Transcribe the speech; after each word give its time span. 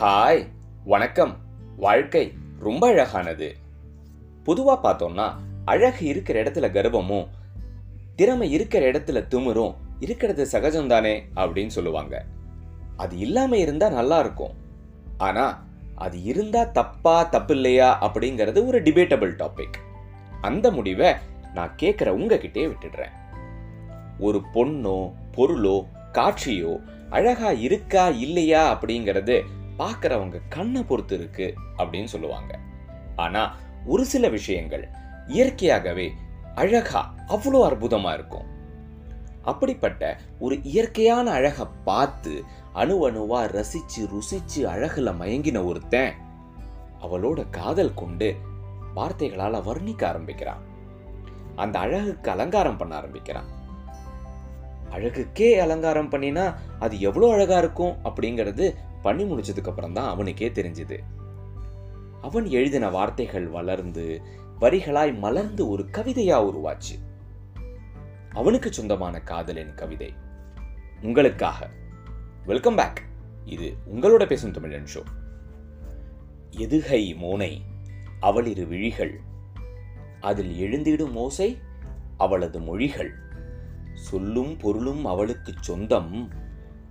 Hi 0.00 0.46
வணக்கம். 0.84 1.36
வாழ்க்கை 1.76 2.32
ரொம்ப 2.58 2.86
அழகானது. 2.86 3.56
பொதுவாக 4.44 4.92
பார்த்தோம்னா 4.92 5.32
அழகு 5.64 6.06
இருக்கிற 6.06 6.42
இடத்துல 6.42 6.70
கர்வமும் 6.70 7.28
திறமை 8.16 8.50
இருக்கிற 8.50 8.90
இடத்துல 8.90 9.24
திமிரும் 9.30 9.74
இருக்கிறது 10.00 10.48
சகஜம்தானே 10.52 11.22
அப்படின்னு 11.36 11.66
சொல்லுவாங்க. 11.66 12.24
அது 12.96 13.18
இல்லாமல் 13.18 13.58
இருந்தால் 13.58 13.92
நல்லா 13.92 14.18
இருக்கும். 14.18 14.54
ஆனால் 15.18 15.56
அது 15.94 16.22
இருந்தால் 16.22 16.72
தப்பா 16.72 17.22
தப்பு 17.22 17.54
இல்லையா 17.54 18.10
அப்படிங்கிறது 18.10 18.66
ஒரு 18.66 18.82
டிபேட்டபிள் 18.82 19.36
டாபிக் 19.36 19.76
அந்த 20.40 20.70
முடிவை 20.70 21.14
நான் 21.54 21.76
கேட்குற 21.82 22.08
உங்ககிட்டே 22.10 22.72
விட்டுடுறேன். 22.72 23.10
ஒரு 24.18 24.42
பொண்ணோ 24.54 25.20
பொருளோ 25.36 25.86
காட்சியோ 26.12 26.82
அழகா 27.10 27.50
இருக்கா 27.50 28.08
இல்லையா 28.08 28.80
அப்படிங்கிறது 28.80 29.42
பார்க்குறவங்க 29.78 30.40
கண்ணை 30.48 30.82
பொறுத்து 30.82 31.14
இருக்கு 31.14 31.54
அப்படின்னு 31.78 32.04
சொல்லுவாங்க. 32.04 32.58
ஆனா 33.16 33.56
ஒரு 33.86 34.04
சில 34.04 34.28
விஷயங்கள் 34.28 34.88
இயற்கையாகவே 35.26 36.12
அழகா 36.54 37.14
அவ்வளோ 37.28 37.58
அற்புதமா 37.68 38.12
இருக்கும். 38.12 38.50
அப்படிப்பட்ட 39.42 40.18
ஒரு 40.38 40.62
இயற்கையான 40.62 41.30
அழகை 41.30 41.66
பார்த்து 41.84 42.44
அணு 42.72 43.10
அணுவா 43.10 43.40
ரசிச்சு 43.40 44.00
ருசிச்சு 44.00 44.58
அழகுல 44.58 45.10
மயங்கின 45.20 45.64
ஒருத்தன் 45.64 46.12
அவளோட 47.00 47.50
காதல் 47.50 47.94
கொண்டு 47.94 48.36
வார்த்தைகளால் 48.94 49.64
வர்ணிக்க 49.64 50.04
ஆரம்பிக்கிறான். 50.04 50.62
அந்த 51.56 51.78
அழகுக்கு 51.78 52.30
அலங்காரம் 52.30 52.76
பண்ண 52.76 52.94
ஆரம்பிக்கிறான். 52.94 53.60
அழகுக்கே 54.92 55.58
அலங்காரம் 55.58 56.10
பண்ணினா 56.10 56.54
அது 56.78 57.00
எவ்வளோ 57.00 57.32
அழகாக 57.32 57.58
இருக்கும் 57.58 57.96
அப்படிங்கிறது 58.04 58.74
பண்ணி 59.02 59.24
முடிச்சதுக்கப்புறம் 59.24 59.92
தான் 59.92 60.08
அவனுக்கே 60.08 60.48
தெரிஞ்சுது. 60.48 60.98
அவன் 62.20 62.46
எழுதின 62.46 62.90
வார்த்தைகள் 62.90 63.46
வளர்ந்து 63.46 64.22
வரிகளாய் 64.60 65.18
மலர்ந்து 65.18 65.68
ஒரு 65.68 65.88
கவிதையா 65.92 66.50
உருவாச்சு. 66.50 66.98
அவனுக்கு 68.30 68.72
சொந்தமான 68.72 69.20
காதலின் 69.20 69.74
கவிதை. 69.74 70.14
உங்களுக்காக. 71.02 71.70
வெல்கம் 72.46 72.76
பேக் 72.76 73.02
இது 73.44 73.74
உங்களோட 73.94 74.26
பேசும் 74.26 74.52
தமிழன் 74.52 74.86
ஷோ 74.94 75.02
எதுகை 76.56 77.16
மோனை 77.16 77.60
அவளிரு 78.20 78.66
விழிகள். 78.66 79.20
அதில் 80.20 80.52
எழுந்திடும் 80.60 81.14
ஓசை 81.14 81.58
அவளது 82.16 82.60
மொழிகள். 82.60 83.30
சொல்லும் 83.94 84.56
பொருளும் 84.56 85.04
அவளுக்குச் 85.04 85.62
சொந்தம். 85.62 86.28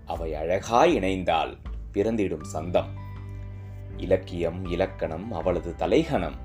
அவை 0.06 0.36
அழகாய் 0.36 1.00
இணைந்தால் 1.00 1.58
பிறந்திடும் 1.92 2.44
சந்தம். 2.44 2.96
இலக்கியம் 3.98 4.66
இலக்கணம் 4.66 5.32
அவளது 5.32 5.76
தலைகணம். 5.76 6.36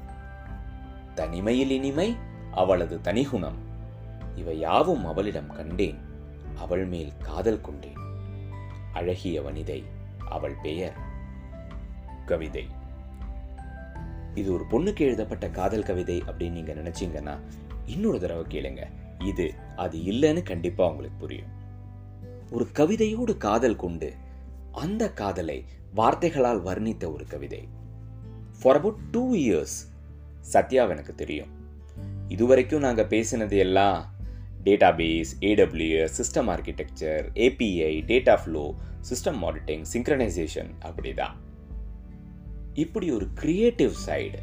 தனிமையில் 1.14 1.70
இனிமை 1.70 2.16
அவளது 2.52 3.00
தனிகுணம். 3.00 3.56
இவை 4.34 4.58
யாவும் 4.58 5.06
அவளிடம் 5.06 5.52
கண்டேன் 5.52 5.98
அவள் 6.58 6.86
மேல் 6.86 7.12
காதல் 7.22 7.60
கொண்டேன். 7.60 7.98
அழகிய 8.92 9.42
வனிதை 9.42 9.84
அவள் 10.30 10.56
பெயர். 10.62 10.96
கவிதை. 12.26 12.66
இது 14.34 14.52
ஒரு 14.52 14.64
பொண்ணுக்கு 14.70 14.98
எழுதப்பட்ட 14.98 15.48
காதல் 15.48 15.82
கவிதை 15.82 16.22
அப்படின்னு 16.26 16.50
நீங்க 16.50 16.72
நினைச்சீங்கன்னா 16.72 17.38
இன்னொரு 17.86 18.20
தடவை 18.20 18.44
கேளுங்க. 18.44 18.86
இது 19.26 19.54
அது 19.76 19.98
இல்லைன்னு 19.98 20.42
கண்டிப்பாக 20.42 20.90
உங்களுக்கு 20.90 21.18
புரியும். 21.18 21.54
ஒரு 22.50 22.66
கவிதையோடு 22.74 23.36
காதல் 23.36 23.76
கொண்டு 23.76 24.14
அந்த 24.72 25.12
காதலை 25.12 25.64
வார்த்தைகளால் 25.94 26.62
வர்ணித்த 26.62 27.12
ஒரு 27.12 27.26
கவிதை. 27.26 27.68
ஃபார் 28.62 28.76
அபவுட் 28.76 29.10
டூ 29.10 29.34
இயர்ஸ் 29.34 29.76
சத்யாவை 30.52 30.90
எனக்கு 30.90 31.14
தெரியும். 31.14 31.48
இதுவரைக்கும் 32.28 32.80
நாங்கள் 32.80 33.06
பேசினது 33.06 33.56
எல்லாம் 33.58 34.14
database 34.64 35.32
AWS 35.40 36.18
system 36.18 36.50
architecture 36.54 37.24
API 37.34 37.92
data 38.04 38.38
flow 38.44 38.74
system 39.08 39.42
monitoring 39.44 39.84
synchronisation 39.92 40.70
அப்படிதான். 40.82 41.34
இப்படி 42.74 43.10
ஒரு 43.10 43.28
கிரியேட்டிவ் 43.34 43.92
சைடு 44.06 44.38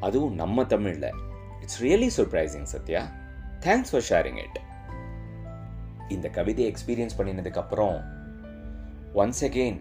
அதுவும் 0.00 0.34
நம்ம 0.34 0.64
தமிழில். 0.64 1.12
It's 1.60 1.82
really 1.82 2.10
surprising 2.16 2.62
Sathya. 2.62 3.12
Thanks 3.64 3.90
for 3.90 4.06
sharing 4.10 4.36
it 4.36 4.58
இந்த 6.08 6.28
கவிதையை 6.28 6.72
எக்ஸ்பீரியன்ஸ் 6.72 7.18
பண்ணினதுக்கப்புறம் 7.18 7.96
ஒன்ஸ் 9.14 9.44
அகெயின் 9.44 9.78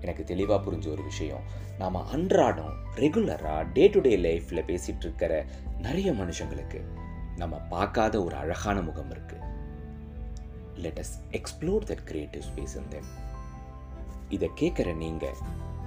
எனக்கு 0.00 0.24
தெளிவாக 0.24 0.70
புரிஞ்ச 0.70 0.88
ஒரு 0.88 1.02
விஷயம். 1.02 1.42
நாம் 1.78 1.94
அன்றாடம் 1.94 2.72
ரெகுலராக 2.96 3.72
டே 3.72 3.88
டு 3.88 4.00
டே 4.00 4.16
லைஃப்பில் 4.16 4.66
பேசிகிட்டு 4.66 5.00
இருக்கிற 5.00 5.44
நிறைய 5.78 6.12
மனுஷங்களுக்கு 6.12 6.80
நம்ம 7.36 7.56
பார்க்காத 7.56 8.24
ஒரு 8.24 8.36
அழகான 8.36 8.82
முகம் 8.82 9.10
இருக்குது 9.10 9.48
let 10.76 10.98
us 10.98 11.14
explore 11.30 11.84
that 11.84 12.04
creative 12.04 12.42
space 12.42 12.76
in 12.76 12.88
them 12.88 13.10
இதை 14.28 14.50
கேட்குற 14.60 14.96
நீங்கள் 14.96 15.38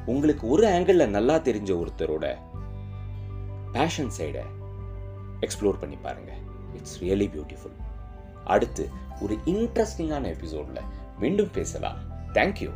உங்களுக்கு 0.05 0.47
ஒரு 0.47 0.67
ஆங்கிளில் 0.67 1.09
நல்லா 1.09 1.35
தெரிஞ்ச 1.37 1.71
ஒருத்தரோட 1.73 2.35
பேஷன் 3.71 4.11
சைடை 4.19 4.43
எக்ஸ்ப்ளோர் 5.39 5.79
பண்ணி 5.79 5.95
பாருங்கள் 5.97 6.41
இட்ஸ் 6.75 7.03
ரியலி 7.03 7.27
பியூட்டிஃபுல் 7.35 7.77
அடுத்து 8.45 8.89
ஒரு 9.21 9.37
இன்ட்ரெஸ்டிங்கான 9.45 10.25
எபிசோடில் 10.25 10.83
மீண்டும் 11.19 11.51
பேசலாம். 11.51 11.97
தேங்க்யூ 12.33 12.71